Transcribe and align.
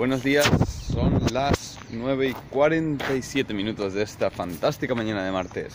Buenos 0.00 0.22
días, 0.22 0.48
son 0.90 1.20
las 1.30 1.78
9 1.90 2.28
y 2.28 2.32
47 2.32 3.52
minutos 3.52 3.92
de 3.92 4.02
esta 4.02 4.30
fantástica 4.30 4.94
mañana 4.94 5.22
de 5.22 5.30
martes. 5.30 5.74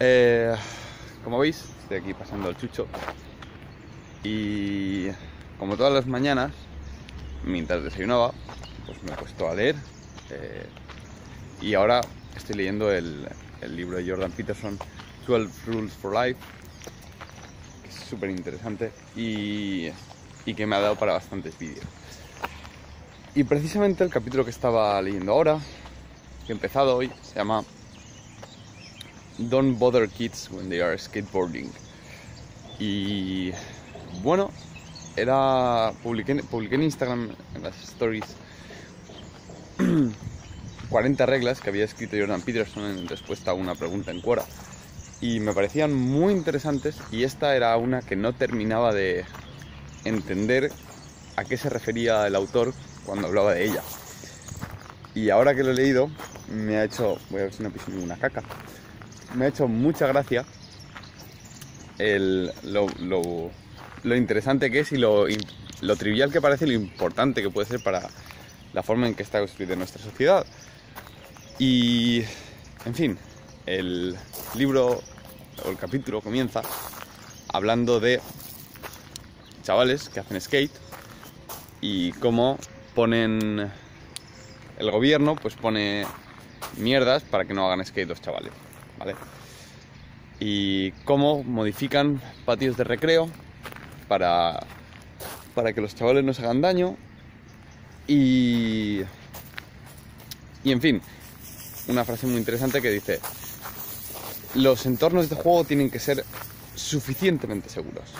Eh, 0.00 0.52
como 1.22 1.38
veis, 1.38 1.66
estoy 1.82 1.98
aquí 1.98 2.14
pasando 2.14 2.48
el 2.48 2.56
chucho 2.56 2.88
y 4.24 5.06
como 5.60 5.76
todas 5.76 5.92
las 5.92 6.08
mañanas, 6.08 6.50
mientras 7.44 7.84
desayunaba, 7.84 8.32
pues 8.86 9.00
me 9.04 9.12
he 9.12 9.16
puesto 9.16 9.48
a 9.48 9.54
leer 9.54 9.76
eh, 10.30 10.66
y 11.62 11.74
ahora 11.74 12.00
estoy 12.34 12.56
leyendo 12.56 12.90
el, 12.90 13.24
libro 13.68 13.98
de 13.98 14.10
Jordan 14.10 14.32
Peterson, 14.32 14.76
12 15.28 15.48
Rules 15.66 15.92
for 15.92 16.12
Life, 16.12 16.40
que 17.84 17.88
es 17.88 17.94
súper 17.94 18.30
interesante 18.30 18.90
y, 19.14 19.90
y 20.44 20.54
que 20.54 20.66
me 20.66 20.74
ha 20.74 20.80
dado 20.80 20.96
para 20.96 21.12
bastantes 21.12 21.56
vídeos. 21.56 21.86
Y 23.32 23.44
precisamente 23.44 24.02
el 24.02 24.10
capítulo 24.10 24.44
que 24.44 24.50
estaba 24.50 25.00
leyendo 25.00 25.32
ahora, 25.32 25.60
que 26.46 26.52
he 26.52 26.54
empezado 26.54 26.96
hoy, 26.96 27.12
se 27.22 27.36
llama 27.36 27.62
Don't 29.38 29.78
Bother 29.78 30.08
Kids 30.08 30.50
When 30.50 30.68
They 30.68 30.80
Are 30.80 30.98
Skateboarding. 30.98 31.70
Y 32.80 33.52
bueno, 34.22 34.50
era. 35.14 35.92
Publiqué, 36.02 36.42
en 36.74 36.82
Instagram, 36.82 37.30
en 37.54 37.62
las 37.62 37.80
stories, 37.84 38.24
40 40.90 41.26
reglas 41.26 41.60
que 41.60 41.70
había 41.70 41.84
escrito 41.84 42.16
Jordan 42.18 42.42
Peterson 42.42 42.84
en 42.84 43.06
respuesta 43.06 43.52
a 43.52 43.54
una 43.54 43.76
pregunta 43.76 44.10
en 44.10 44.22
Quora. 44.22 44.44
Y 45.20 45.38
me 45.38 45.52
parecían 45.52 45.94
muy 45.94 46.32
interesantes, 46.32 46.96
y 47.12 47.22
esta 47.22 47.54
era 47.54 47.76
una 47.76 48.02
que 48.02 48.16
no 48.16 48.32
terminaba 48.32 48.92
de 48.92 49.24
entender 50.04 50.72
a 51.36 51.44
qué 51.44 51.56
se 51.56 51.70
refería 51.70 52.26
el 52.26 52.34
autor 52.34 52.72
cuando 53.04 53.28
hablaba 53.28 53.54
de 53.54 53.64
ella. 53.64 53.82
Y 55.14 55.30
ahora 55.30 55.54
que 55.54 55.62
lo 55.62 55.70
he 55.70 55.74
leído, 55.74 56.10
me 56.48 56.76
ha 56.76 56.84
hecho. 56.84 57.18
Voy 57.30 57.40
a 57.40 57.44
ver 57.44 57.52
si 57.52 57.62
no 57.62 57.70
piso 57.70 57.90
ninguna 57.90 58.16
caca. 58.16 58.42
Me 59.34 59.44
ha 59.44 59.48
hecho 59.48 59.68
mucha 59.68 60.06
gracia 60.06 60.44
el, 61.98 62.52
lo, 62.64 62.86
lo- 63.00 63.50
lo 64.02 64.16
interesante 64.16 64.70
que 64.70 64.80
es 64.80 64.92
y 64.92 64.96
lo, 64.96 65.26
lo 65.82 65.96
trivial 65.96 66.32
que 66.32 66.40
parece 66.40 66.64
y 66.64 66.68
lo 66.68 66.74
importante 66.74 67.42
que 67.42 67.50
puede 67.50 67.66
ser 67.68 67.82
para 67.82 68.08
la 68.72 68.82
forma 68.82 69.06
en 69.06 69.14
que 69.14 69.22
está 69.22 69.38
construida 69.40 69.76
nuestra 69.76 70.02
sociedad. 70.02 70.46
Y, 71.58 72.22
en 72.86 72.94
fin, 72.94 73.18
el 73.66 74.16
libro 74.54 75.02
o 75.64 75.70
el 75.70 75.76
capítulo 75.76 76.22
comienza 76.22 76.62
hablando 77.52 78.00
de 78.00 78.20
chavales 79.62 80.08
que 80.08 80.20
hacen 80.20 80.40
skate 80.40 80.72
y 81.82 82.12
cómo 82.12 82.58
ponen 83.00 83.72
el 84.78 84.90
gobierno 84.90 85.34
pues 85.34 85.54
pone 85.54 86.04
mierdas 86.76 87.22
para 87.22 87.46
que 87.46 87.54
no 87.54 87.64
hagan 87.66 87.82
skate 87.82 88.06
los 88.06 88.20
chavales, 88.20 88.52
¿vale? 88.98 89.14
Y 90.38 90.92
cómo 91.06 91.42
modifican 91.42 92.20
patios 92.44 92.76
de 92.76 92.84
recreo 92.84 93.30
para 94.06 94.60
para 95.54 95.72
que 95.72 95.80
los 95.80 95.94
chavales 95.94 96.24
no 96.24 96.34
se 96.34 96.42
hagan 96.42 96.60
daño 96.60 96.98
y 98.06 99.00
y 100.62 100.70
en 100.70 100.82
fin, 100.82 101.00
una 101.88 102.04
frase 102.04 102.26
muy 102.26 102.36
interesante 102.36 102.82
que 102.82 102.90
dice 102.90 103.18
los 104.56 104.84
entornos 104.84 105.30
de 105.30 105.36
juego 105.36 105.64
tienen 105.64 105.90
que 105.90 106.00
ser 106.00 106.22
suficientemente 106.74 107.70
seguros. 107.70 108.10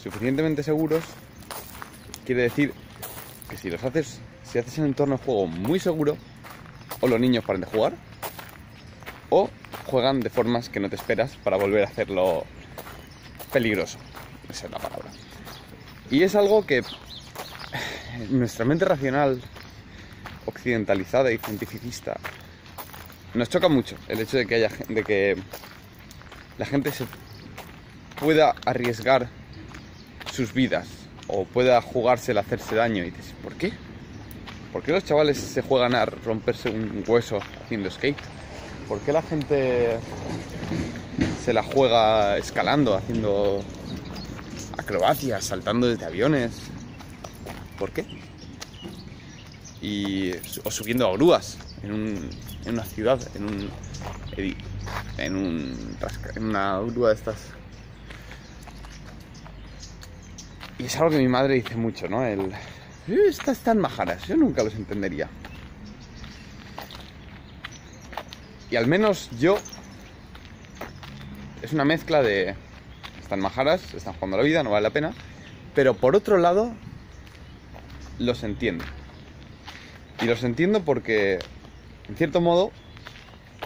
Suficientemente 0.00 0.62
seguros 0.62 1.02
quiere 2.24 2.42
decir 2.42 2.72
que 3.52 3.58
si 3.58 3.68
los 3.68 3.84
haces, 3.84 4.18
si 4.44 4.58
haces 4.58 4.78
un 4.78 4.86
entorno 4.86 5.18
de 5.18 5.24
juego 5.24 5.46
muy 5.46 5.78
seguro, 5.78 6.16
o 7.00 7.06
los 7.06 7.20
niños 7.20 7.44
paran 7.44 7.60
de 7.60 7.66
jugar, 7.66 7.92
o 9.28 9.50
juegan 9.84 10.20
de 10.20 10.30
formas 10.30 10.70
que 10.70 10.80
no 10.80 10.88
te 10.88 10.96
esperas 10.96 11.36
para 11.36 11.58
volver 11.58 11.84
a 11.84 11.86
hacerlo 11.86 12.46
peligroso. 13.52 13.98
Esa 14.48 14.66
es 14.66 14.72
la 14.72 14.78
palabra. 14.78 15.10
Y 16.10 16.22
es 16.22 16.34
algo 16.34 16.64
que 16.64 16.82
nuestra 18.30 18.64
mente 18.64 18.86
racional, 18.86 19.42
occidentalizada 20.46 21.30
y 21.30 21.36
cientificista, 21.36 22.18
nos 23.34 23.50
choca 23.50 23.68
mucho 23.68 23.96
el 24.08 24.18
hecho 24.20 24.38
de 24.38 24.46
que 24.46 24.54
haya 24.54 24.70
de 24.88 25.04
que 25.04 25.36
la 26.56 26.64
gente 26.64 26.90
se 26.90 27.04
pueda 28.18 28.54
arriesgar 28.64 29.28
sus 30.32 30.54
vidas 30.54 31.01
o 31.34 31.44
pueda 31.46 31.80
jugarse 31.80 32.32
el 32.32 32.38
hacerse 32.38 32.74
daño 32.74 33.02
y 33.04 33.10
dices, 33.10 33.32
¿por 33.42 33.54
qué? 33.54 33.72
¿Por 34.72 34.82
qué 34.82 34.92
los 34.92 35.04
chavales 35.04 35.38
se 35.38 35.62
juegan 35.62 35.94
a 35.94 36.04
romperse 36.04 36.68
un 36.70 37.02
hueso 37.06 37.38
haciendo 37.64 37.90
skate? 37.90 38.18
¿Por 38.88 39.00
qué 39.00 39.12
la 39.12 39.22
gente 39.22 39.98
se 41.44 41.52
la 41.52 41.62
juega 41.62 42.36
escalando, 42.36 42.94
haciendo 42.94 43.62
acrobacias, 44.76 45.44
saltando 45.44 45.86
desde 45.88 46.04
aviones? 46.04 46.52
¿Por 47.78 47.90
qué? 47.92 48.04
Y, 49.80 50.32
o 50.64 50.70
subiendo 50.70 51.08
a 51.08 51.12
grúas 51.12 51.56
en, 51.82 51.92
un- 51.92 52.30
en 52.66 52.74
una 52.74 52.84
ciudad, 52.84 53.18
en 53.34 53.44
un 53.44 53.70
en, 55.18 55.36
un, 55.36 55.96
en 56.36 56.44
una 56.44 56.78
grúa 56.80 57.08
de 57.10 57.14
estas 57.14 57.36
Y 60.82 60.86
es 60.86 60.96
algo 60.96 61.10
que 61.10 61.18
mi 61.18 61.28
madre 61.28 61.54
dice 61.54 61.76
mucho, 61.76 62.08
¿no? 62.08 62.24
El. 62.24 62.40
"Eh, 63.08 63.16
Estas 63.28 63.58
tan 63.60 63.78
majaras, 63.78 64.26
yo 64.26 64.36
nunca 64.36 64.64
los 64.64 64.74
entendería. 64.74 65.28
Y 68.70 68.76
al 68.76 68.86
menos 68.88 69.30
yo. 69.38 69.58
Es 71.62 71.72
una 71.72 71.84
mezcla 71.84 72.20
de. 72.22 72.56
Están 73.20 73.40
majaras, 73.40 73.94
están 73.94 74.14
jugando 74.14 74.38
la 74.38 74.42
vida, 74.42 74.62
no 74.64 74.70
vale 74.70 74.82
la 74.82 74.90
pena. 74.90 75.12
Pero 75.74 75.94
por 75.94 76.16
otro 76.16 76.36
lado. 76.38 76.72
Los 78.18 78.42
entiendo. 78.42 78.84
Y 80.20 80.24
los 80.24 80.42
entiendo 80.42 80.82
porque. 80.84 81.38
En 82.08 82.16
cierto 82.16 82.40
modo. 82.40 82.72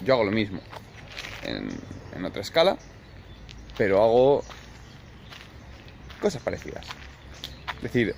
Yo 0.05 0.13
hago 0.15 0.25
lo 0.25 0.33
mismo. 0.33 0.61
En 1.47 2.25
otra 2.27 2.43
escala. 2.43 2.77
Pero 3.79 4.03
hago. 4.03 4.45
Cosas 6.21 6.43
parecidas. 6.43 6.85
Es 7.87 7.93
decir, 7.93 8.17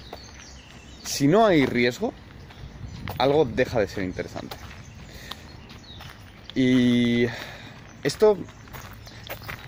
si 1.04 1.28
no 1.28 1.44
hay 1.44 1.66
riesgo, 1.66 2.14
algo 3.18 3.44
deja 3.44 3.78
de 3.78 3.86
ser 3.86 4.02
interesante. 4.02 4.56
Y 6.54 7.26
esto 8.02 8.38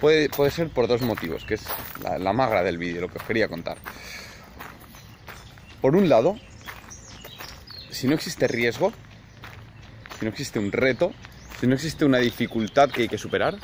puede, 0.01 0.31
puede 0.31 0.53
ser 0.53 0.71
por 0.71 0.89
dos 0.89 1.03
motivos, 1.03 1.45
que 1.45 1.55
es 1.55 1.65
la, 2.03 2.33
magra 2.33 2.63
del 2.63 2.79
vídeo, 2.79 3.03
lo 3.03 3.09
que 3.09 3.19
os 3.19 3.25
quería 3.25 3.47
contar. 3.49 3.77
Por 5.83 5.95
un 5.95 6.09
lado, 6.09 6.39
si 7.91 8.09
no 8.09 8.15
existe 8.15 8.49
riesgo, 8.49 8.95
si 10.19 10.25
no 10.25 10.31
existe 10.31 10.59
un 10.59 10.73
reto, 10.73 11.13
si 11.61 11.67
no 11.67 11.75
existe 11.75 12.07
una 12.07 12.19
dificultad 12.19 12.89
que 12.91 13.03
hay 13.03 13.09
que 13.09 13.19
superar, 13.19 13.59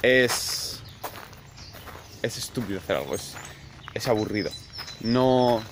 es 0.00 0.80
es 2.22 2.38
estúpido 2.38 2.78
hacer 2.78 2.96
algo, 2.96 3.16
es 3.94 4.08
aburrido. 4.08 4.50
No, 5.00 5.62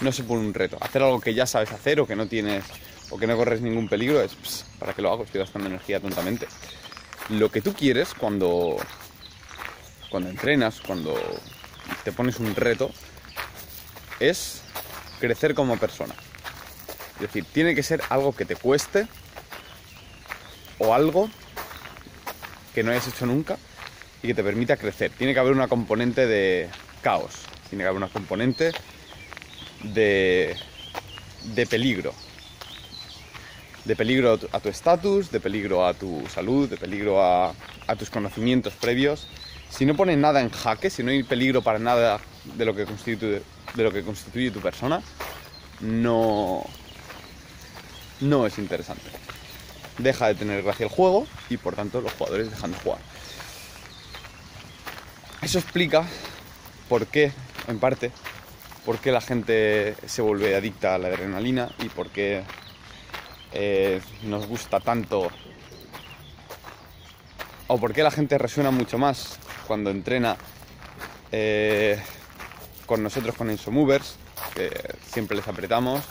no 0.00 0.12
se 0.12 0.24
pone 0.24 0.40
un 0.40 0.54
reto. 0.54 0.76
Hacer 0.80 1.02
algo 1.02 1.20
que 1.20 1.34
ya 1.34 1.46
sabes 1.46 1.72
hacer 1.72 2.00
o 2.00 2.06
que 2.06 2.16
no 2.16 2.26
tienes 2.26 2.64
o 3.10 3.18
que 3.18 3.26
no 3.26 3.36
corres 3.36 3.60
ningún 3.60 3.88
peligro 3.88 4.20
es 4.22 4.34
"Ps, 4.34 4.64
para 4.78 4.94
qué 4.94 5.02
lo 5.02 5.12
hago, 5.12 5.24
estoy 5.24 5.40
gastando 5.40 5.68
energía 5.68 6.00
tontamente. 6.00 6.46
Lo 7.28 7.50
que 7.50 7.60
tú 7.60 7.72
quieres 7.74 8.14
cuando 8.14 8.76
cuando 10.10 10.30
entrenas, 10.30 10.80
cuando 10.80 11.14
te 12.04 12.12
pones 12.12 12.38
un 12.38 12.54
reto 12.54 12.90
es 14.20 14.62
crecer 15.20 15.54
como 15.54 15.76
persona. 15.76 16.14
Es 17.16 17.20
decir, 17.20 17.44
tiene 17.52 17.74
que 17.74 17.82
ser 17.82 18.02
algo 18.10 18.32
que 18.34 18.44
te 18.44 18.56
cueste 18.56 19.06
o 20.78 20.94
algo 20.94 21.30
que 22.74 22.82
no 22.82 22.90
hayas 22.90 23.08
hecho 23.08 23.26
nunca 23.26 23.56
y 24.22 24.28
que 24.28 24.34
te 24.34 24.42
permita 24.42 24.76
crecer. 24.76 25.10
Tiene 25.12 25.32
que 25.34 25.40
haber 25.40 25.52
una 25.52 25.68
componente 25.68 26.26
de 26.26 26.68
caos, 27.02 27.34
tiene 27.74 27.82
que 27.84 27.88
haber 27.88 27.96
una 28.02 28.08
componente 28.08 28.72
de, 29.82 30.56
de 31.42 31.66
peligro. 31.66 32.14
De 33.84 33.96
peligro 33.96 34.38
a 34.52 34.60
tu- 34.60 34.68
estatus, 34.68 35.30
de 35.32 35.40
peligro 35.40 35.84
a 35.84 35.92
tu 35.92 36.24
salud, 36.32 36.68
de 36.68 36.76
peligro 36.76 37.22
a, 37.22 37.52
a 37.88 37.96
tus 37.96 38.10
conocimientos 38.10 38.74
previos. 38.74 39.26
Si 39.70 39.84
no 39.84 39.96
pone 39.96 40.16
nada 40.16 40.40
en 40.40 40.50
jaque, 40.50 40.88
si 40.88 41.02
no 41.02 41.10
hay 41.10 41.24
peligro 41.24 41.62
para 41.62 41.80
nada 41.80 42.20
de 42.44 42.64
lo 42.64 42.76
que 42.76 42.84
constituye, 42.86 43.42
de 43.74 43.82
lo 43.82 43.90
que 43.90 44.04
constituye 44.04 44.52
tu 44.52 44.60
persona, 44.60 45.02
no, 45.80 46.64
no 48.20 48.46
es 48.46 48.56
interesante. 48.58 49.10
Deja 49.98 50.28
de 50.28 50.36
tener 50.36 50.62
gracia 50.62 50.84
el 50.84 50.90
juego 50.90 51.26
y 51.50 51.56
por 51.56 51.74
tanto 51.74 52.00
los 52.00 52.12
jugadores 52.12 52.50
dejan 52.50 52.70
de 52.70 52.78
jugar. 52.78 53.00
Eso 55.42 55.58
explica 55.58 56.04
por 56.88 57.06
qué, 57.06 57.32
en 57.68 57.78
parte, 57.78 58.10
por 58.84 58.98
qué 58.98 59.10
la 59.10 59.20
gente 59.20 59.94
se 60.06 60.22
vuelve 60.22 60.54
adicta 60.56 60.94
a 60.94 60.98
la 60.98 61.08
adrenalina 61.08 61.70
y 61.78 61.88
por 61.88 62.10
qué 62.10 62.42
eh, 63.52 64.00
nos 64.24 64.46
gusta 64.46 64.80
tanto 64.80 65.30
o 67.66 67.78
por 67.78 67.92
qué 67.92 68.02
la 68.02 68.10
gente 68.10 68.36
resuena 68.36 68.70
mucho 68.70 68.98
más 68.98 69.38
cuando 69.66 69.90
entrena 69.90 70.36
eh, 71.32 71.98
con 72.86 73.02
nosotros 73.02 73.34
con 73.34 73.50
Insomovers, 73.50 74.16
que 74.54 74.70
siempre 75.06 75.36
les 75.36 75.48
apretamos 75.48 76.02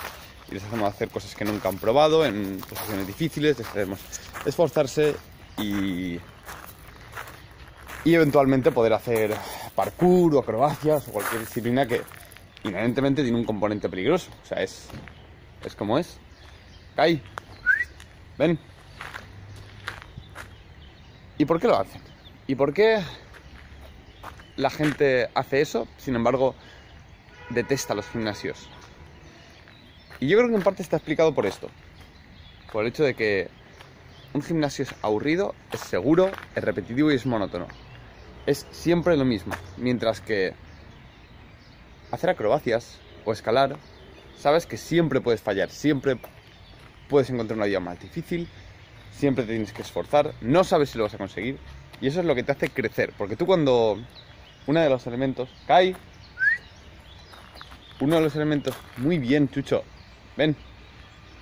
y 0.49 0.55
les 0.55 0.63
hacemos 0.63 0.91
hacer 0.91 1.09
cosas 1.09 1.35
que 1.35 1.45
nunca 1.45 1.69
han 1.69 1.77
probado 1.77 2.25
en 2.25 2.59
posiciones 2.67 3.07
difíciles, 3.07 3.57
les 3.57 3.67
hacemos 3.67 3.99
esforzarse 4.45 5.15
y, 5.57 6.19
y 8.05 8.13
eventualmente 8.13 8.71
poder 8.71 8.93
hacer 8.93 9.33
parkour 9.75 10.35
o 10.35 10.39
acrobacias 10.39 11.07
o 11.07 11.11
cualquier 11.11 11.41
disciplina 11.41 11.87
que 11.87 12.01
inherentemente 12.63 13.23
tiene 13.23 13.37
un 13.37 13.45
componente 13.45 13.89
peligroso. 13.89 14.31
O 14.43 14.45
sea, 14.45 14.61
es, 14.61 14.89
es 15.63 15.75
como 15.75 15.97
es. 15.97 16.17
Kai, 16.95 17.21
ven. 18.37 18.59
¿Y 21.37 21.45
por 21.45 21.59
qué 21.59 21.67
lo 21.67 21.77
hacen? 21.77 22.01
¿Y 22.47 22.55
por 22.55 22.73
qué 22.73 23.01
la 24.55 24.69
gente 24.69 25.29
hace 25.33 25.61
eso? 25.61 25.87
Sin 25.97 26.15
embargo, 26.15 26.55
detesta 27.49 27.95
los 27.95 28.07
gimnasios. 28.09 28.69
Y 30.19 30.27
yo 30.27 30.37
creo 30.37 30.49
que 30.49 30.55
en 30.55 30.61
parte 30.61 30.83
está 30.83 30.97
explicado 30.97 31.33
por 31.33 31.45
esto. 31.45 31.69
Por 32.71 32.83
el 32.83 32.89
hecho 32.89 33.03
de 33.03 33.13
que 33.13 33.49
un 34.33 34.41
gimnasio 34.41 34.83
es 34.83 34.93
aburrido, 35.01 35.53
es 35.71 35.79
seguro, 35.79 36.31
es 36.55 36.63
repetitivo 36.63 37.11
y 37.11 37.15
es 37.15 37.25
monótono. 37.25 37.67
Es 38.45 38.67
siempre 38.71 39.15
lo 39.15 39.25
mismo. 39.25 39.53
Mientras 39.77 40.19
que 40.19 40.53
hacer 42.11 42.29
acrobacias 42.29 42.99
o 43.25 43.31
escalar, 43.31 43.77
sabes 44.37 44.65
que 44.65 44.77
siempre 44.77 45.21
puedes 45.21 45.41
fallar, 45.41 45.69
siempre 45.69 46.17
puedes 47.07 47.29
encontrar 47.29 47.57
una 47.57 47.65
vía 47.65 47.79
más 47.79 47.99
difícil, 47.99 48.47
siempre 49.11 49.45
te 49.45 49.51
tienes 49.51 49.71
que 49.71 49.81
esforzar, 49.81 50.33
no 50.41 50.63
sabes 50.63 50.89
si 50.89 50.97
lo 50.97 51.05
vas 51.05 51.13
a 51.13 51.17
conseguir 51.17 51.57
y 52.01 52.07
eso 52.07 52.19
es 52.19 52.25
lo 52.25 52.35
que 52.35 52.43
te 52.43 52.51
hace 52.51 52.69
crecer, 52.69 53.13
porque 53.17 53.35
tú 53.35 53.45
cuando 53.45 53.97
uno 54.67 54.79
de 54.79 54.89
los 54.89 55.07
elementos 55.07 55.49
cae, 55.65 55.95
uno 57.99 58.15
de 58.15 58.21
los 58.21 58.35
elementos, 58.35 58.75
muy 58.97 59.17
bien, 59.17 59.49
Chucho, 59.49 59.83
ven, 60.35 60.55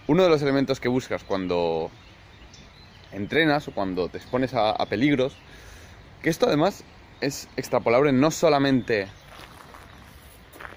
uno 0.07 0.23
de 0.23 0.29
los 0.29 0.41
elementos 0.41 0.79
que 0.79 0.87
buscas 0.87 1.23
cuando 1.23 1.89
entrenas 3.11 3.67
o 3.67 3.71
cuando 3.71 4.09
te 4.09 4.17
expones 4.17 4.53
a, 4.53 4.71
a 4.71 4.85
peligros, 4.85 5.35
que 6.21 6.29
esto 6.29 6.47
además 6.47 6.83
es 7.19 7.47
extrapolable 7.55 8.11
no 8.11 8.31
solamente 8.31 9.07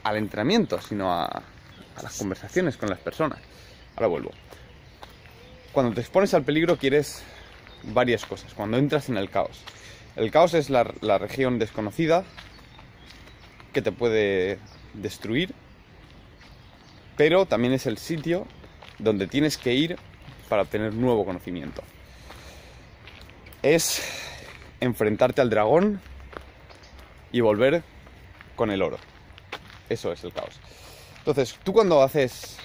al 0.03 0.17
entrenamiento, 0.17 0.81
sino 0.81 1.13
a, 1.13 1.43
las 2.03 2.19
conversaciones 2.19 2.77
con 2.77 2.91
las 2.91 2.99
personas. 2.99 3.39
Ahora 3.97 4.09
vuelvo. 4.09 4.31
Cuando 5.73 5.95
te 5.95 6.01
expones 6.01 6.35
al 6.35 6.43
peligro 6.43 6.77
quieres 6.77 7.23
varias 7.85 8.25
cosas. 8.25 8.53
Cuando 8.55 8.77
entras 8.77 9.09
en 9.09 9.17
el 9.17 9.31
caos. 9.31 9.63
El 10.17 10.31
caos 10.31 10.55
es 10.55 10.71
la, 10.71 10.93
la 11.01 11.19
región 11.19 11.59
desconocida 11.59 12.25
que 13.73 13.83
te 13.83 13.93
puede 13.93 14.59
destruir, 14.93 15.55
pero 17.17 17.47
también 17.47 17.73
es 17.73 17.87
el 17.87 17.99
sitio 17.99 18.47
donde 18.99 19.27
tienes 19.27 19.57
que 19.57 19.75
ir 19.75 19.99
para 20.49 20.63
obtener 20.63 20.95
nuevo 20.95 21.25
conocimiento. 21.25 21.83
Es 23.63 24.03
enfrentarte 24.85 25.41
al 25.41 25.51
dragón 25.51 26.01
y 27.33 27.41
volver 27.41 27.83
con 28.57 28.71
el 28.71 28.83
oro. 28.83 28.99
Eso 29.89 30.13
es 30.13 30.23
el 30.25 30.33
caos. 30.33 30.61
Entonces, 31.19 31.59
tú 31.65 31.73
cuando 31.73 32.03
haces, 32.03 32.59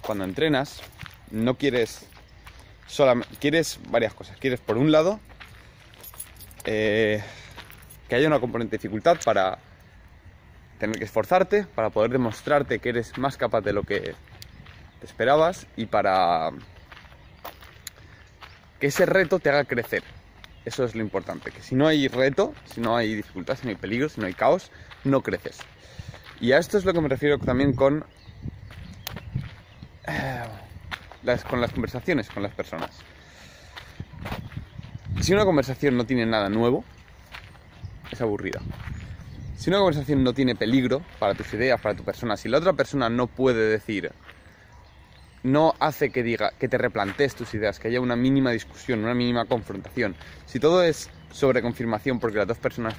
cuando 0.00 0.24
entrenas, 0.24 0.80
no 1.30 1.56
quieres 1.56 2.06
solamente, 2.86 3.36
quieres 3.38 3.78
varias 3.88 4.14
cosas. 4.14 4.36
Quieres, 4.38 4.60
por 4.60 4.78
un 4.78 4.92
lado, 4.92 5.20
eh, 6.64 7.22
que 8.08 8.14
haya 8.14 8.28
una 8.28 8.40
componente 8.40 8.76
de 8.76 8.78
dificultad 8.78 9.18
para 9.24 9.58
tener 10.78 10.98
que 10.98 11.04
esforzarte, 11.04 11.64
para 11.64 11.90
poder 11.90 12.10
demostrarte 12.10 12.78
que 12.78 12.88
eres 12.88 13.16
más 13.18 13.36
capaz 13.36 13.62
de 13.62 13.72
lo 13.72 13.82
que 13.82 14.14
te 15.00 15.06
esperabas 15.06 15.66
y 15.76 15.86
para 15.86 16.50
que 18.80 18.86
ese 18.88 19.06
reto 19.06 19.38
te 19.38 19.50
haga 19.50 19.64
crecer. 19.64 20.02
Eso 20.64 20.84
es 20.84 20.94
lo 20.94 21.02
importante, 21.02 21.50
que 21.50 21.62
si 21.62 21.74
no 21.74 21.86
hay 21.86 22.08
reto, 22.08 22.54
si 22.72 22.80
no 22.80 22.96
hay 22.96 23.14
dificultad, 23.14 23.56
si 23.56 23.64
no 23.64 23.70
hay 23.70 23.76
peligro, 23.76 24.08
si 24.08 24.20
no 24.20 24.26
hay 24.26 24.34
caos, 24.34 24.70
no 25.04 25.22
creces. 25.22 25.58
Y 26.40 26.52
a 26.52 26.58
esto 26.58 26.78
es 26.78 26.84
lo 26.84 26.92
que 26.92 27.00
me 27.00 27.08
refiero 27.08 27.38
también 27.38 27.74
con, 27.74 28.04
eh, 30.06 30.44
las, 31.22 31.44
con 31.44 31.60
las 31.60 31.72
conversaciones 31.72 32.30
con 32.30 32.42
las 32.42 32.54
personas. 32.54 32.90
Si 35.20 35.32
una 35.32 35.44
conversación 35.44 35.96
no 35.96 36.06
tiene 36.06 36.26
nada 36.26 36.48
nuevo, 36.48 36.84
es 38.10 38.20
aburrida. 38.20 38.60
Si 39.56 39.70
una 39.70 39.78
conversación 39.78 40.24
no 40.24 40.34
tiene 40.34 40.54
peligro 40.54 41.02
para 41.18 41.34
tus 41.34 41.52
ideas, 41.54 41.80
para 41.80 41.94
tu 41.94 42.04
persona, 42.04 42.36
si 42.36 42.48
la 42.48 42.58
otra 42.58 42.72
persona 42.72 43.08
no 43.08 43.26
puede 43.26 43.68
decir, 43.68 44.12
no 45.44 45.74
hace 45.78 46.10
que 46.10 46.22
diga, 46.22 46.52
que 46.58 46.68
te 46.68 46.76
replantees 46.76 47.36
tus 47.36 47.54
ideas, 47.54 47.78
que 47.78 47.88
haya 47.88 48.00
una 48.00 48.16
mínima 48.16 48.50
discusión, 48.50 49.04
una 49.04 49.14
mínima 49.14 49.44
confrontación, 49.44 50.16
si 50.46 50.58
todo 50.58 50.82
es 50.82 51.08
sobre 51.30 51.62
confirmación 51.62 52.18
porque 52.18 52.38
las 52.38 52.48
dos 52.48 52.58
personas 52.58 52.94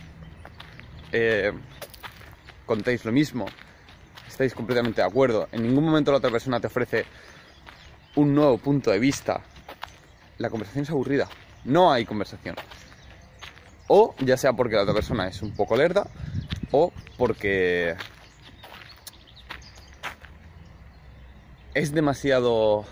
eh, 1.11 1.51
contéis 2.65 3.03
lo 3.03 3.11
mismo, 3.11 3.47
estáis 4.27 4.53
completamente 4.53 5.01
de 5.01 5.07
acuerdo, 5.07 5.49
en 5.51 5.63
ningún 5.63 5.83
momento 5.83 6.11
la 6.11 6.19
otra 6.19 6.31
persona 6.31 6.59
te 6.59 6.67
ofrece 6.67 7.05
un 8.15 8.33
nuevo 8.33 8.57
punto 8.57 8.91
de 8.91 8.99
vista, 8.99 9.41
la 10.37 10.49
conversación 10.49 10.83
es 10.83 10.89
aburrida. 10.89 11.27
No 11.65 11.91
hay 11.91 12.05
conversación. 12.05 12.55
O 13.87 14.15
ya 14.19 14.37
sea 14.37 14.53
porque 14.53 14.75
la 14.75 14.83
otra 14.83 14.93
persona 14.93 15.27
es 15.27 15.41
un 15.41 15.51
poco 15.51 15.75
lerda, 15.75 16.07
o 16.71 16.91
porque 17.17 17.95
es 21.75 21.91
demasiado 21.93 22.85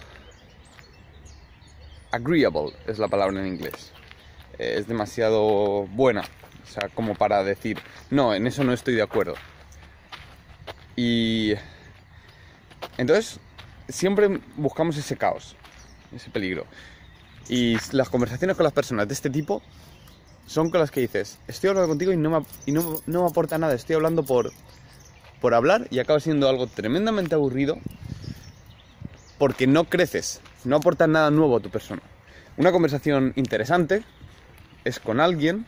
agreeable, 2.12 2.74
es 2.86 3.00
la 3.00 3.08
palabra 3.08 3.40
en 3.40 3.48
inglés. 3.48 3.92
Es 4.60 4.88
demasiado 4.88 5.88
buena, 5.88 6.22
o 6.64 6.68
sea, 6.68 6.90
como 6.90 7.16
para 7.16 7.44
decir, 7.44 7.80
no, 8.12 8.36
en 8.36 8.46
eso 8.46 8.64
no 8.64 8.74
estoy 8.74 8.94
de 8.94 9.02
acuerdo. 9.02 9.34
Y 10.96 11.54
entonces 12.98 13.40
siempre 13.88 14.42
buscamos 14.58 14.98
ese 14.98 15.18
caos, 15.18 15.56
ese 16.14 16.30
peligro. 16.30 16.66
Y 17.50 17.78
las 17.94 18.10
conversaciones 18.10 18.56
con 18.56 18.66
las 18.66 18.74
personas 18.74 19.08
de 19.08 19.14
este 19.14 19.30
tipo 19.30 19.64
son 20.46 20.70
con 20.70 20.82
las 20.82 20.92
que 20.92 21.00
dices, 21.00 21.40
estoy 21.48 21.70
hablando 21.70 21.88
contigo 21.88 22.12
y 22.12 22.18
no 22.18 22.30
me, 22.30 22.46
y 22.66 22.74
no, 22.74 23.02
no 23.06 23.24
me 23.24 23.30
aporta 23.30 23.58
nada, 23.58 23.74
estoy 23.74 23.96
hablando 23.96 24.24
por, 24.24 24.52
por 25.40 25.54
hablar 25.54 25.88
y 25.90 26.00
acaba 26.00 26.20
siendo 26.20 26.50
algo 26.50 26.68
tremendamente 26.68 27.34
aburrido 27.34 27.80
porque 29.44 29.68
no 29.68 29.84
creces, 29.90 30.40
no 30.64 30.78
aporta 30.78 31.06
nada 31.06 31.30
nuevo 31.30 31.58
a 31.58 31.60
tu 31.60 31.70
persona. 31.70 32.02
Una 32.56 32.72
conversación 32.72 33.34
interesante 33.36 34.02
es 34.86 35.02
con 35.02 35.20
alguien 35.20 35.66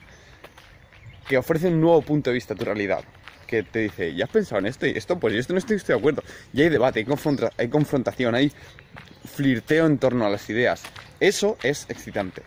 que 1.28 1.38
ofrece 1.38 1.68
un 1.68 1.82
nuevo 1.82 2.02
punto 2.02 2.30
de 2.30 2.36
vista 2.36 2.54
a 2.54 2.56
tu 2.56 2.64
realidad 2.64 3.04
que 3.48 3.64
te 3.64 3.80
dice, 3.80 4.16
¿ya 4.16 4.24
has 4.24 4.32
pensado 4.32 4.60
en 4.60 4.68
esto? 4.68 4.88
Y 4.88 4.92
esto, 4.92 5.20
pues 5.20 5.34
yo 5.34 5.42
esto 5.42 5.52
no 5.52 5.60
estoy, 5.60 5.78
de 5.78 5.94
acuerdo. 5.94 6.24
Y 6.54 6.62
hay 6.62 6.70
debate, 6.70 7.00
hay, 7.00 7.50
hay 7.58 7.68
confrontación, 7.68 8.34
hay 8.34 8.50
flirteo 9.26 9.88
en 9.88 9.98
torno 9.98 10.26
a 10.26 10.30
las 10.30 10.50
ideas. 10.50 10.82
Eso 11.20 11.58
es 11.62 11.86
excitante. 11.90 12.44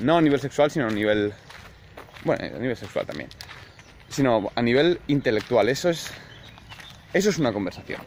No 0.00 0.16
a 0.16 0.22
nivel 0.22 0.40
sexual, 0.40 0.70
sino 0.70 0.86
a 0.86 0.90
nivel... 0.90 1.34
Bueno, 2.24 2.42
a 2.56 2.58
nivel 2.58 2.76
sexual 2.78 3.04
también. 3.04 3.28
Sino 4.08 4.50
a 4.54 4.62
nivel 4.62 4.98
intelectual. 5.08 5.68
Eso 5.68 5.90
es... 5.90 6.10
Eso 7.12 7.28
es 7.28 7.36
una 7.36 7.52
conversación. 7.52 8.00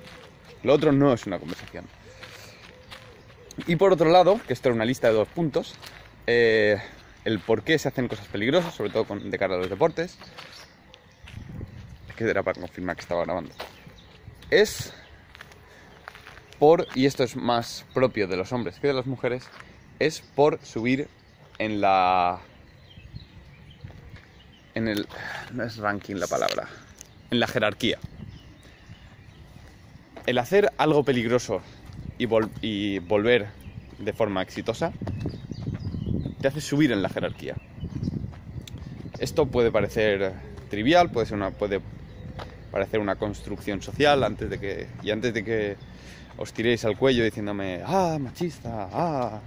Lo 0.63 0.73
otro 0.73 0.91
no 0.91 1.13
es 1.13 1.27
una 1.27 1.37
conversación. 1.37 1.85
Y 3.67 3.75
por 3.75 3.93
otro 3.93 4.09
lado, 4.09 4.39
que 4.47 4.53
esto 4.53 4.69
era 4.69 4.75
una 4.75 4.85
lista 4.85 5.07
de 5.07 5.13
dos 5.13 5.27
puntos, 5.27 5.75
eh, 6.27 6.81
el 7.25 7.39
por 7.39 7.63
qué 7.63 7.77
se 7.77 7.87
hacen 7.87 8.07
cosas 8.07 8.27
peligrosas, 8.27 8.73
sobre 8.73 8.89
todo 8.89 9.05
de 9.15 9.37
cara 9.37 9.55
a 9.55 9.57
los 9.57 9.69
deportes, 9.69 10.17
que 12.15 12.23
era 12.23 12.43
para 12.43 12.59
confirmar 12.59 12.95
que 12.95 13.01
estaba 13.01 13.23
grabando. 13.23 13.51
Es 14.49 14.93
por, 16.59 16.87
y 16.95 17.05
esto 17.05 17.23
es 17.23 17.35
más 17.35 17.85
propio 17.93 18.27
de 18.27 18.37
los 18.37 18.51
hombres 18.51 18.79
que 18.79 18.87
de 18.87 18.93
las 18.93 19.05
mujeres, 19.07 19.47
es 19.99 20.21
por 20.21 20.63
subir 20.63 21.07
en 21.57 21.81
la... 21.81 22.39
En 24.73 24.87
el... 24.87 25.07
No 25.53 25.63
es 25.63 25.77
ranking 25.77 26.15
la 26.15 26.27
palabra. 26.27 26.67
En 27.29 27.39
la 27.39 27.47
jerarquía. 27.47 27.99
El 30.25 30.37
hacer 30.37 30.71
algo 30.77 31.03
peligroso 31.03 31.61
y, 32.21 32.27
vol 32.27 32.51
y 32.61 32.99
volver 32.99 33.47
de 33.97 34.13
forma 34.13 34.43
exitosa 34.43 34.91
te 36.39 36.47
hace 36.47 36.61
subir 36.61 36.91
en 36.91 37.01
la 37.01 37.09
jerarquía. 37.09 37.55
Esto 39.17 39.47
puede 39.47 39.71
parecer 39.71 40.33
trivial, 40.69 41.09
puede 41.09 41.25
ser 41.25 41.37
una, 41.37 41.49
puede 41.49 41.81
para 42.71 42.83
hacer 42.83 42.99
una 42.99 43.15
construcción 43.15 43.81
social 43.81 44.23
antes 44.23 44.49
de 44.51 44.59
que, 44.59 44.87
y 45.01 45.09
antes 45.09 45.33
de 45.33 45.43
que 45.43 45.75
os 46.37 46.53
tiréis 46.53 46.85
al 46.85 46.95
cuello 46.95 47.23
diciéndome, 47.23 47.81
ah, 47.85 48.17
machista, 48.19 48.87
ah. 48.91 49.39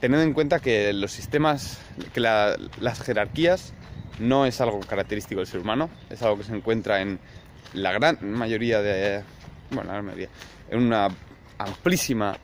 Tened 0.00 0.20
en 0.20 0.34
cuenta 0.34 0.60
que 0.60 0.92
los 0.92 1.12
sistemas, 1.12 1.78
que 2.12 2.20
las 2.20 3.00
jerarquías 3.02 3.72
no 4.20 4.44
es 4.44 4.60
algo 4.60 4.80
característico 4.80 5.40
del 5.40 5.48
ser 5.48 5.60
humano, 5.60 5.88
es 6.10 6.22
algo 6.22 6.36
que 6.38 6.44
se 6.44 6.54
encuentra 6.54 7.00
en 7.00 7.18
la 7.72 7.92
gran 7.92 8.18
mayoría 8.20 8.80
de, 8.80 9.22
bueno, 9.70 9.92
la 9.92 10.02
mayoría, 10.02 10.28
en 10.70 10.82
una 10.82 11.08
amplísima 11.58 12.38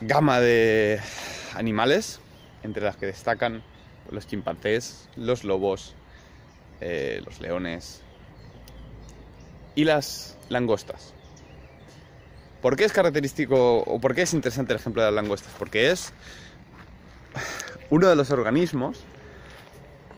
gama 0.00 0.40
de 0.40 1.00
animales, 1.54 2.20
entre 2.62 2.84
las 2.84 2.96
que 2.96 3.06
destacan 3.06 3.62
los 4.10 4.26
chimpancés, 4.26 5.08
los 5.16 5.44
lobos, 5.44 5.94
eh, 6.80 7.22
los 7.24 7.40
leones 7.40 8.02
y 9.74 9.84
las 9.84 10.36
langostas. 10.48 11.14
¿Por 12.60 12.76
qué 12.76 12.84
es 12.84 12.92
característico 12.92 13.78
o 13.80 14.00
por 14.00 14.14
qué 14.14 14.22
es 14.22 14.32
interesante 14.32 14.72
el 14.72 14.78
ejemplo 14.78 15.02
de 15.02 15.08
las 15.08 15.14
langostas? 15.14 15.52
Porque 15.58 15.90
es 15.90 16.12
uno 17.90 18.08
de 18.08 18.16
los 18.16 18.30
organismos 18.30 19.04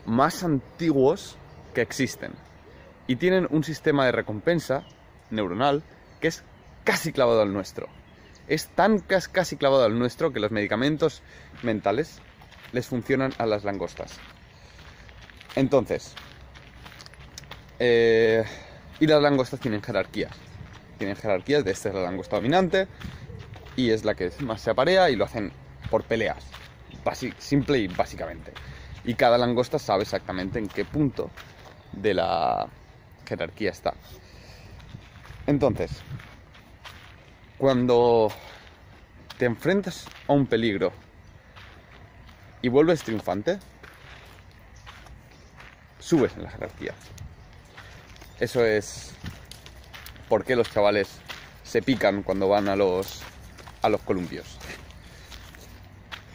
más 0.05 0.43
antiguos 0.43 1.37
que 1.73 1.81
existen 1.81 2.31
y 3.07 3.17
tienen 3.17 3.47
un 3.49 3.63
sistema 3.63 4.05
de 4.05 4.13
recompensa 4.13 4.83
neuronal 5.29 5.83
que 6.21 6.29
es 6.29 6.43
casi 6.87 7.11
clavado 7.11 7.41
al 7.41 7.51
nuestro. 7.51 7.89
Es 8.47 8.67
tan 8.67 8.99
casi 8.99 9.57
clavado 9.57 9.83
al 9.83 9.99
nuestro 9.99 10.31
que 10.31 10.39
los 10.39 10.51
medicamentos 10.51 11.21
mentales 11.61 12.21
les 12.71 12.87
funcionan 12.87 13.33
a 13.39 13.45
las 13.45 13.65
langostas. 13.65 14.17
Entonces, 15.57 16.15
eh, 17.79 18.45
y 19.01 19.05
las 19.05 19.21
langostas 19.21 19.59
tienen 19.59 19.83
jerarquías. 19.83 20.31
Tienen 20.97 21.17
jerarquías 21.17 21.65
de 21.65 21.71
esta 21.71 21.89
es 21.89 21.95
la 21.95 22.03
langosta 22.03 22.37
dominante 22.37 22.87
y 23.75 23.89
es 23.89 24.05
la 24.05 24.15
que 24.15 24.31
más 24.39 24.61
se 24.61 24.69
aparea 24.69 25.09
y 25.09 25.17
lo 25.17 25.25
hacen 25.25 25.51
por 25.91 26.05
peleas. 26.05 26.41
simple 27.37 27.79
y 27.79 27.87
básicamente. 27.89 28.53
Y 29.03 29.15
cada 29.15 29.37
langosta 29.37 29.77
sabe 29.77 30.03
exactamente 30.03 30.57
en 30.57 30.69
qué 30.69 30.85
punto 30.85 31.31
de 31.91 32.13
la 32.13 32.69
jerarquía 33.25 33.71
está. 33.71 33.93
Entonces, 35.47 35.91
cuando 37.57 38.31
te 39.37 39.45
enfrentas 39.45 40.05
a 40.27 40.33
un 40.33 40.45
peligro 40.45 40.91
y 42.61 42.69
vuelves 42.69 43.03
triunfante, 43.03 43.59
subes 45.99 46.33
en 46.35 46.43
la 46.43 46.49
jerarquía. 46.51 46.93
Eso 48.39 48.63
es 48.65 49.13
por 50.29 50.43
qué 50.43 50.55
los 50.55 50.71
chavales 50.71 51.09
se 51.63 51.81
pican 51.81 52.23
cuando 52.23 52.47
van 52.47 52.67
a 52.67 52.75
los, 52.75 53.21
a 53.81 53.89
los 53.89 54.01
columpios. 54.01 54.57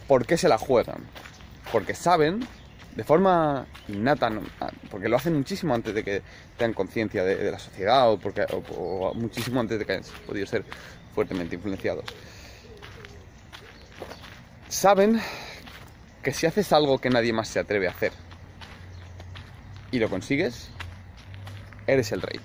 ¿Por 0.09 0.26
qué 0.26 0.37
se 0.37 0.49
la 0.49 0.59
juegan? 0.59 1.05
Porque 1.71 1.95
saben, 1.95 2.47
de 2.97 3.05
forma 3.05 3.67
innata, 3.88 4.31
porque 4.91 5.09
lo 5.09 5.17
hacen 5.17 5.35
muchísimo 5.35 5.75
antes 5.75 5.95
de 5.95 6.05
que 6.05 6.23
tengan 6.59 6.75
conciencia 6.75 7.25
de, 7.25 7.50
la 7.50 7.59
sociedad 7.59 8.11
o, 8.11 8.19
porque, 8.19 8.45
o 8.50 9.14
muchísimo 9.14 9.61
antes 9.61 9.79
de 9.79 9.87
que 9.87 9.93
hayan 9.93 10.05
podido 10.26 10.47
ser 10.47 10.64
fuertemente 11.14 11.57
influenciados. 11.57 12.04
Saben 14.69 15.21
que 16.23 16.33
si 16.33 16.47
haces 16.47 16.73
algo 16.73 16.99
que 16.99 17.11
nadie 17.11 17.33
más 17.33 17.49
se 17.49 17.59
atreve 17.59 17.88
a 17.88 17.90
hacer 17.90 18.12
y 19.90 19.99
lo 19.99 20.09
consigues, 20.09 20.71
eres 21.87 22.12
el 22.12 22.23
rey 22.23 22.40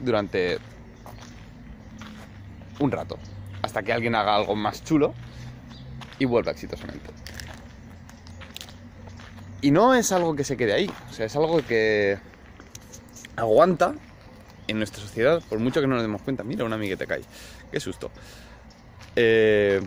durante 0.00 0.58
un 2.78 2.90
rato, 2.90 3.18
hasta 3.62 3.82
que 3.82 3.92
alguien 3.92 4.14
haga 4.14 4.36
algo 4.36 4.54
más 4.54 4.84
chulo 4.84 5.14
y 6.18 6.24
vuelva 6.24 6.52
exitosamente. 6.52 7.10
Y 9.60 9.70
no 9.70 9.94
es 9.94 10.12
algo 10.12 10.36
que 10.36 10.44
se 10.44 10.56
quede 10.56 10.72
ahí, 10.72 10.90
o 11.10 11.12
sea, 11.12 11.26
es 11.26 11.34
algo 11.34 11.64
que 11.66 12.18
aguanta 13.36 13.94
en 14.68 14.78
nuestra 14.78 15.00
sociedad, 15.00 15.42
por 15.48 15.58
mucho 15.58 15.80
que 15.80 15.86
no 15.86 15.94
nos 15.94 16.02
demos 16.02 16.22
cuenta. 16.22 16.44
Mira, 16.44 16.64
un 16.64 16.72
amigo 16.72 16.96
te 16.96 17.06
cae, 17.06 17.22
qué 17.70 17.80
susto. 17.80 18.10
Eh, 19.16 19.80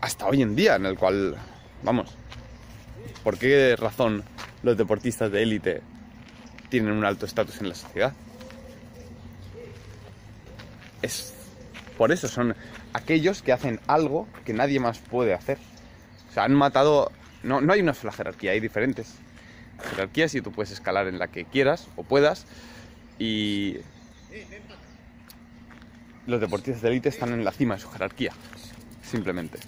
hasta 0.00 0.26
hoy 0.26 0.42
en 0.42 0.54
día, 0.54 0.76
en 0.76 0.86
el 0.86 0.96
cual, 0.96 1.36
vamos, 1.82 2.16
¿por 3.22 3.38
qué 3.38 3.76
razón 3.76 4.22
los 4.62 4.76
deportistas 4.76 5.30
de 5.30 5.42
élite 5.42 5.82
tienen 6.68 6.92
un 6.92 7.04
alto 7.04 7.26
estatus 7.26 7.60
en 7.60 7.68
la 7.68 7.74
sociedad? 7.74 8.12
Es 11.02 11.34
por 11.96 12.12
eso, 12.12 12.28
son 12.28 12.54
aquellos 12.92 13.42
que 13.42 13.52
hacen 13.52 13.80
algo 13.88 14.28
que 14.44 14.52
nadie 14.52 14.78
más 14.78 14.98
puede 14.98 15.34
hacer. 15.34 15.58
O 16.30 16.32
sea, 16.32 16.44
han 16.44 16.54
matado... 16.54 17.10
No, 17.42 17.60
no 17.60 17.72
hay 17.72 17.80
una 17.80 17.94
sola 17.94 18.12
jerarquía, 18.12 18.52
hay 18.52 18.60
diferentes 18.60 19.14
jerarquías 19.90 20.34
y 20.34 20.40
tú 20.40 20.52
puedes 20.52 20.72
escalar 20.72 21.08
en 21.08 21.18
la 21.18 21.28
que 21.28 21.44
quieras 21.44 21.88
o 21.96 22.04
puedas. 22.04 22.46
Y 23.18 23.78
los 26.28 26.40
deportistas 26.40 26.82
de 26.82 26.90
élite 26.90 27.08
están 27.08 27.32
en 27.32 27.42
la 27.42 27.52
cima 27.52 27.74
de 27.74 27.80
su 27.80 27.88
jerarquía 27.88 28.32
simplemente. 29.02 29.58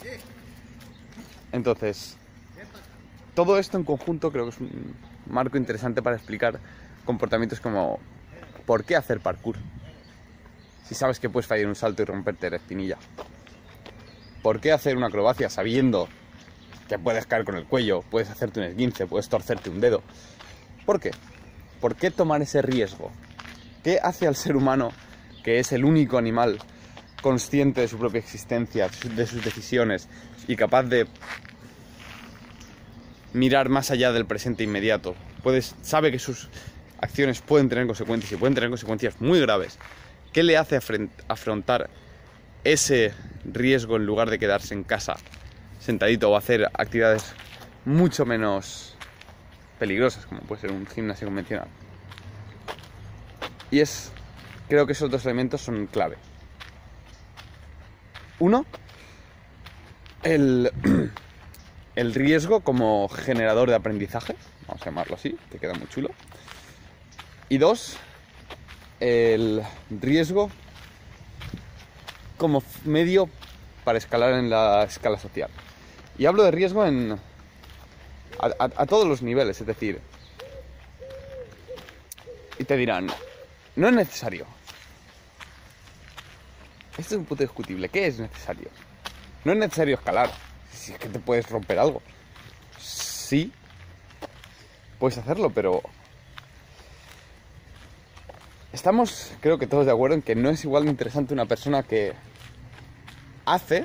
Entonces, 1.52 2.16
todo 3.34 3.58
esto 3.58 3.78
en 3.78 3.84
conjunto 3.84 4.30
creo 4.30 4.44
que 4.44 4.50
es 4.50 4.60
un 4.60 4.94
marco 5.26 5.56
interesante 5.56 6.02
para 6.02 6.16
explicar 6.16 6.60
comportamientos 7.06 7.60
como 7.60 7.98
¿por 8.66 8.84
qué 8.84 8.94
hacer 8.94 9.20
parkour? 9.20 9.56
Si 10.84 10.94
sabes 10.94 11.18
que 11.18 11.30
puedes 11.30 11.46
fallar 11.46 11.66
un 11.66 11.74
salto 11.74 12.02
y 12.02 12.04
romperte 12.04 12.50
la 12.50 12.56
espinilla. 12.56 12.98
¿Por 14.42 14.60
qué 14.60 14.72
hacer 14.72 14.96
una 14.96 15.06
acrobacia 15.06 15.48
sabiendo 15.48 16.08
que 16.88 16.98
puedes 16.98 17.24
caer 17.26 17.44
con 17.44 17.56
el 17.56 17.64
cuello, 17.64 18.02
puedes 18.10 18.28
hacerte 18.28 18.60
un 18.60 18.66
esguince, 18.66 19.06
puedes 19.06 19.28
torcerte 19.30 19.70
un 19.70 19.80
dedo? 19.80 20.02
¿Por 20.84 21.00
qué? 21.00 21.12
¿Por 21.80 21.96
qué 21.96 22.10
tomar 22.10 22.42
ese 22.42 22.60
riesgo? 22.60 23.10
¿Qué 23.82 23.98
hace 24.02 24.26
al 24.26 24.36
ser 24.36 24.56
humano, 24.56 24.90
que 25.42 25.58
es 25.58 25.72
el 25.72 25.84
único 25.84 26.18
animal 26.18 26.58
consciente 27.22 27.82
de 27.82 27.88
su 27.88 27.98
propia 27.98 28.18
existencia, 28.18 28.88
de 29.14 29.26
sus 29.26 29.44
decisiones 29.44 30.08
y 30.48 30.56
capaz 30.56 30.84
de 30.84 31.06
mirar 33.32 33.68
más 33.68 33.90
allá 33.90 34.12
del 34.12 34.26
presente 34.26 34.64
inmediato. 34.64 35.14
Sabe 35.82 36.10
que 36.10 36.18
sus 36.18 36.48
acciones 37.00 37.40
pueden 37.40 37.68
tener 37.68 37.86
consecuencias 37.86 38.32
y 38.32 38.36
pueden 38.36 38.54
tener 38.54 38.70
consecuencias 38.70 39.20
muy 39.20 39.40
graves. 39.40 39.78
¿Qué 40.32 40.42
le 40.42 40.56
hace 40.56 40.78
afrontar 41.28 41.90
ese 42.64 43.12
riesgo 43.44 43.96
en 43.96 44.06
lugar 44.06 44.30
de 44.30 44.38
quedarse 44.38 44.74
en 44.74 44.84
casa 44.84 45.16
sentadito 45.80 46.30
o 46.30 46.36
hacer 46.36 46.66
actividades 46.74 47.32
mucho 47.84 48.26
menos 48.26 48.94
peligrosas, 49.78 50.26
como 50.26 50.40
puede 50.42 50.60
ser 50.60 50.72
un 50.72 50.86
gimnasio 50.86 51.26
convencional? 51.26 51.68
Y 53.70 53.80
es, 53.80 54.12
creo 54.70 54.86
que 54.86 54.92
esos 54.92 55.10
dos 55.10 55.24
elementos 55.26 55.60
son 55.60 55.88
clave. 55.88 56.16
Uno, 58.38 58.64
el, 60.22 60.70
el 61.96 62.14
riesgo 62.14 62.60
como 62.60 63.08
generador 63.08 63.68
de 63.68 63.74
aprendizaje, 63.74 64.36
vamos 64.68 64.80
a 64.82 64.84
llamarlo 64.86 65.16
así, 65.16 65.36
que 65.50 65.58
queda 65.58 65.74
muy 65.74 65.88
chulo. 65.88 66.10
Y 67.48 67.58
dos, 67.58 67.96
el 69.00 69.62
riesgo 69.90 70.50
como 72.38 72.62
medio 72.84 73.28
para 73.82 73.98
escalar 73.98 74.34
en 74.34 74.50
la 74.50 74.84
escala 74.84 75.18
social. 75.18 75.50
Y 76.16 76.26
hablo 76.26 76.44
de 76.44 76.52
riesgo 76.52 76.86
en, 76.86 77.18
a, 78.38 78.86
todos 78.86 79.08
los 79.08 79.20
niveles, 79.20 79.60
es 79.60 79.66
decir, 79.66 80.00
y 82.56 82.64
te 82.64 82.76
dirán, 82.76 83.08
no 83.74 83.88
es 83.88 83.94
necesario, 83.94 84.46
esto 87.00 87.14
es 87.14 87.20
un 87.20 87.24
punto 87.24 87.42
discutible. 87.42 87.88
¿Qué 87.88 88.06
es 88.06 88.18
necesario? 88.18 88.68
No 89.44 89.52
es 89.52 89.58
necesario 89.58 89.96
escalar. 89.96 90.30
Si 90.72 90.92
es 90.92 90.98
que 90.98 91.08
te 91.08 91.18
puedes 91.18 91.48
romper 91.48 91.78
algo. 91.78 92.02
Sí. 92.78 93.52
Puedes 94.98 95.18
hacerlo, 95.18 95.50
pero... 95.50 95.82
Estamos, 98.72 99.32
creo 99.40 99.58
que 99.58 99.66
todos 99.66 99.86
de 99.86 99.92
acuerdo 99.92 100.14
en 100.14 100.22
que 100.22 100.36
no 100.36 100.48
es 100.50 100.64
igual 100.64 100.84
de 100.84 100.90
interesante 100.90 101.34
una 101.34 101.46
persona 101.46 101.82
que 101.82 102.12
hace 103.44 103.84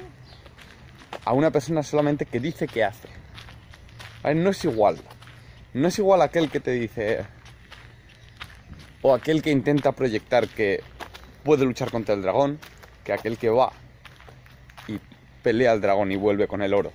a 1.23 1.33
una 1.33 1.49
persona 1.49 1.81
solamente 1.81 2.25
que 2.25 2.39
dice 2.39 2.67
que 2.67 2.83
hace. 2.83 3.07
No 4.35 4.49
es 4.49 4.63
igual. 4.65 4.99
No 5.73 5.87
es 5.87 5.97
igual 5.97 6.21
aquel 6.21 6.49
que 6.49 6.59
te 6.59 6.71
dice... 6.71 7.25
O 9.01 9.13
aquel 9.13 9.41
que 9.41 9.51
intenta 9.51 9.91
proyectar 9.91 10.47
que 10.47 10.83
puede 11.43 11.63
luchar 11.63 11.91
contra 11.91 12.15
el 12.15 12.23
dragón, 12.23 12.59
que 13.05 13.13
aquel 13.13 13.37
que 13.37 13.49
va 13.49 13.71
y 14.89 14.99
pelea 15.41 15.71
al 15.71 15.79
dragón 15.79 16.11
y 16.11 16.17
vuelve 16.17 16.47
con 16.47 16.61
el 16.61 16.73
oro. 16.73 16.91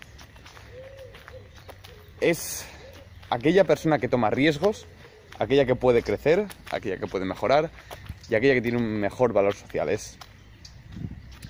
Es 2.20 2.66
aquella 3.30 3.64
persona 3.64 3.98
que 3.98 4.08
toma 4.08 4.28
riesgos 4.28 4.86
aquella 5.40 5.64
que 5.64 5.74
puede 5.74 6.02
crecer, 6.02 6.46
aquella 6.70 6.98
que 6.98 7.06
puede 7.08 7.24
mejorar 7.24 7.70
y 8.28 8.34
aquella 8.36 8.54
que 8.54 8.62
tiene 8.62 8.78
un 8.78 9.00
mejor 9.00 9.32
valor 9.32 9.54
social. 9.54 9.88
Es 9.88 10.16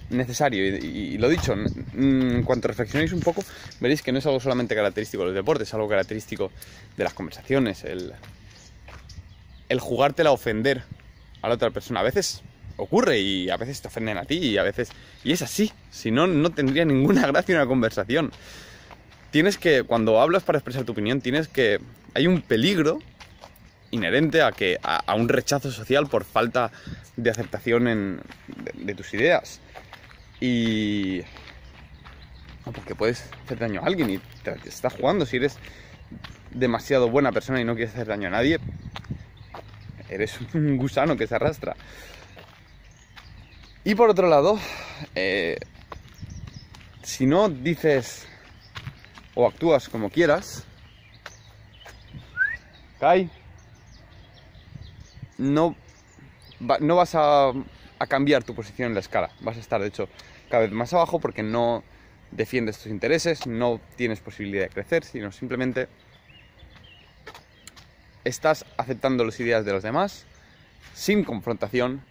necesario 0.08 0.64
y, 0.64 1.18
lo 1.18 1.28
dicho, 1.28 1.52
en 1.52 2.42
cuanto 2.44 2.68
reflexionéis 2.68 3.12
un 3.12 3.20
poco, 3.20 3.44
veréis 3.80 4.02
que 4.02 4.12
no 4.12 4.18
es 4.18 4.26
algo 4.26 4.40
solamente 4.40 4.74
característico 4.74 5.24
de 5.24 5.30
los 5.30 5.34
deportes, 5.34 5.68
es 5.68 5.74
algo 5.74 5.88
característico 5.88 6.50
de 6.96 7.04
las 7.04 7.14
conversaciones, 7.14 7.84
el, 7.84 8.14
el 9.68 9.80
jugártela 9.80 10.30
a 10.30 10.32
ofender 10.32 10.84
a 11.42 11.48
la 11.48 11.54
otra 11.54 11.70
persona. 11.70 12.00
A 12.00 12.04
veces 12.04 12.42
ocurre 12.82 13.18
y 13.18 13.50
a 13.50 13.56
veces 13.56 13.80
te 13.80 13.88
ofenden 13.88 14.18
a 14.18 14.24
ti 14.24 14.38
y 14.38 14.58
a 14.58 14.62
veces... 14.62 14.90
Y 15.24 15.32
es 15.32 15.42
así, 15.42 15.72
si 15.90 16.10
no, 16.10 16.26
no 16.26 16.50
tendría 16.50 16.84
ninguna 16.84 17.26
gracia 17.26 17.56
una 17.56 17.66
conversación. 17.66 18.32
Tienes 19.30 19.58
que, 19.58 19.82
cuando 19.84 20.20
hablas 20.20 20.42
para 20.42 20.58
expresar 20.58 20.84
tu 20.84 20.92
opinión, 20.92 21.20
tienes 21.20 21.48
que... 21.48 21.80
Hay 22.14 22.26
un 22.26 22.42
peligro 22.42 22.98
inherente 23.90 24.42
a, 24.42 24.52
que, 24.52 24.78
a, 24.82 25.14
un 25.14 25.28
rechazo 25.28 25.70
social 25.70 26.06
por 26.06 26.24
falta 26.24 26.70
de 27.16 27.30
aceptación 27.30 27.88
en, 27.88 28.20
de, 28.74 28.94
tus 28.94 29.14
ideas. 29.14 29.60
Y... 30.40 31.22
Porque 32.64 32.94
puedes 32.94 33.24
hacer 33.44 33.58
daño 33.58 33.80
a 33.80 33.86
alguien 33.86 34.10
y 34.10 34.18
te, 34.42 34.52
te 34.52 34.68
estás 34.68 34.94
jugando. 34.94 35.26
Si 35.26 35.36
eres 35.36 35.58
demasiado 36.50 37.08
buena 37.08 37.32
persona 37.32 37.60
y 37.60 37.64
no 37.64 37.74
quieres 37.74 37.94
hacer 37.94 38.06
daño 38.06 38.28
a 38.28 38.30
nadie, 38.30 38.58
eres 40.10 40.38
un 40.54 40.76
gusano 40.76 41.16
que 41.16 41.26
se 41.26 41.34
arrastra. 41.34 41.76
Y 43.82 43.94
por 43.94 44.10
otro 44.10 44.28
lado, 44.28 44.58
eh, 45.14 45.58
si 47.02 47.24
no 47.24 47.48
dices 47.48 48.26
o 49.34 49.46
actúas 49.46 49.88
como 49.88 50.10
quieras, 50.10 50.64
Kai, 52.98 53.30
no, 55.38 55.74
no 56.80 56.96
vas 56.96 57.14
a, 57.14 57.48
a, 57.98 58.06
cambiar 58.06 58.44
tu 58.44 58.54
posición 58.54 58.88
en 58.88 58.94
la 58.94 59.00
escala. 59.00 59.30
Vas 59.40 59.56
a 59.56 59.60
estar, 59.60 59.80
de 59.80 59.88
hecho, 59.88 60.10
cada 60.50 60.64
vez 60.64 60.72
más 60.72 60.92
abajo 60.92 61.18
porque 61.18 61.42
no 61.42 61.82
defiendes 62.30 62.76
tus 62.76 62.88
intereses, 62.88 63.46
no 63.46 63.80
tienes 63.96 64.20
posibilidad 64.20 64.64
de 64.64 64.68
crecer, 64.68 65.04
sino 65.04 65.32
simplemente 65.32 65.88
estás 68.24 68.66
aceptando 68.76 69.24
las 69.24 69.40
ideas 69.40 69.64
de 69.64 69.72
los 69.72 69.82
demás 69.82 70.26
sin 70.92 71.24
confrontación 71.24 72.02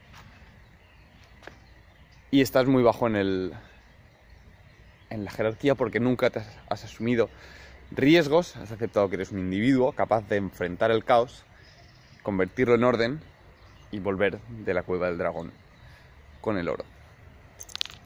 y 2.32 2.42
estás 2.42 2.68
muy 2.68 2.84
bajo 2.84 3.08
en 3.08 3.16
el 3.16 3.54
en 5.10 5.26
la 5.26 5.32
jerarquía 5.32 5.76
porque 5.76 6.00
nunca 6.00 6.30
te 6.30 6.40
has, 6.40 6.84
asumido 6.84 7.30
riesgos, 7.92 8.56
has 8.58 8.72
aceptado 8.72 9.10
que 9.10 9.16
eres 9.16 9.32
un 9.32 9.40
individuo 9.40 9.92
capaz 9.94 10.28
de 10.30 10.36
enfrentar 10.36 10.92
el 10.92 11.04
caos, 11.04 11.44
convertirlo 12.22 12.76
en 12.76 12.84
orden 12.84 13.20
y 13.92 14.00
volver 14.00 14.40
de 14.48 14.74
la 14.74 14.84
cueva 14.84 15.08
del 15.08 15.18
dragón 15.18 15.52
con 16.42 16.58
el 16.58 16.70
oro. 16.70 16.84